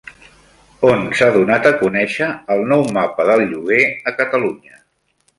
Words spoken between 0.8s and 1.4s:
On s'ha